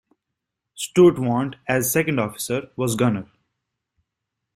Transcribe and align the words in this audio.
Sturtevant, 0.73 1.57
as 1.67 1.91
second 1.93 2.17
officer, 2.19 2.71
was 2.75 2.95
gunner. 2.95 3.27